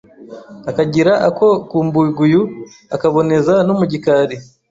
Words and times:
akagira 0.69 1.13
ako 1.27 1.47
kumbuguyu 1.69 2.41
akaboneza 2.95 3.53
no 3.65 3.73
mu 3.79 3.85
gikari 3.91 4.35